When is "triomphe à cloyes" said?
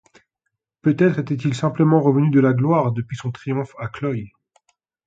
3.31-4.31